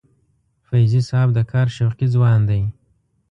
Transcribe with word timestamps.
فیضي 0.67 1.01
صاحب 1.09 1.29
د 1.33 1.39
کار 1.51 1.67
شوقي 1.75 2.07
ځوان 2.15 2.39
دی. 2.49 2.61